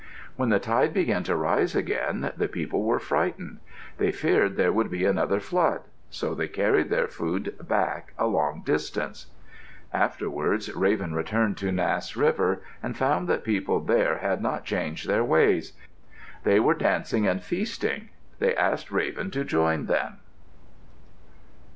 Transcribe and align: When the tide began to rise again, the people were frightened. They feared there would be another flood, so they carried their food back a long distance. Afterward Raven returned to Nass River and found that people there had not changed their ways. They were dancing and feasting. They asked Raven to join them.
When 0.35 0.49
the 0.49 0.57
tide 0.57 0.95
began 0.95 1.21
to 1.25 1.35
rise 1.35 1.75
again, 1.75 2.31
the 2.35 2.47
people 2.47 2.81
were 2.81 2.97
frightened. 2.97 3.59
They 3.99 4.11
feared 4.11 4.55
there 4.57 4.71
would 4.73 4.89
be 4.89 5.05
another 5.05 5.39
flood, 5.39 5.81
so 6.09 6.33
they 6.33 6.47
carried 6.47 6.89
their 6.89 7.07
food 7.07 7.53
back 7.67 8.11
a 8.17 8.25
long 8.25 8.63
distance. 8.65 9.27
Afterward 9.93 10.67
Raven 10.69 11.13
returned 11.13 11.55
to 11.57 11.71
Nass 11.71 12.15
River 12.15 12.63
and 12.81 12.97
found 12.97 13.27
that 13.27 13.43
people 13.43 13.79
there 13.79 14.17
had 14.17 14.41
not 14.41 14.65
changed 14.65 15.07
their 15.07 15.23
ways. 15.23 15.73
They 16.45 16.59
were 16.59 16.73
dancing 16.73 17.27
and 17.27 17.43
feasting. 17.43 18.09
They 18.39 18.55
asked 18.55 18.89
Raven 18.91 19.29
to 19.29 19.43
join 19.43 19.85
them. 19.85 20.13